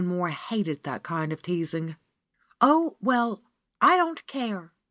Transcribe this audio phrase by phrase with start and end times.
[0.01, 1.95] Simon Mohr hated that kind of teasing.
[2.59, 3.43] "Oh, well,
[3.81, 4.73] I don't care